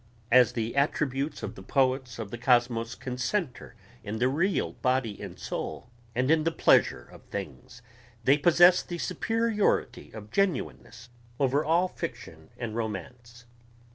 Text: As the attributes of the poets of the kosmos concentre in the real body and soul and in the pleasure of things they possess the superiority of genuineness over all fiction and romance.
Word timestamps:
As 0.31 0.53
the 0.53 0.75
attributes 0.75 1.43
of 1.43 1.53
the 1.53 1.61
poets 1.61 2.17
of 2.17 2.31
the 2.31 2.37
kosmos 2.39 2.95
concentre 2.95 3.75
in 4.03 4.17
the 4.17 4.27
real 4.29 4.71
body 4.73 5.21
and 5.21 5.37
soul 5.37 5.91
and 6.15 6.31
in 6.31 6.43
the 6.43 6.49
pleasure 6.51 7.03
of 7.03 7.21
things 7.25 7.83
they 8.23 8.39
possess 8.39 8.81
the 8.81 8.97
superiority 8.97 10.09
of 10.11 10.31
genuineness 10.31 11.09
over 11.39 11.63
all 11.63 11.87
fiction 11.87 12.49
and 12.57 12.75
romance. 12.75 13.45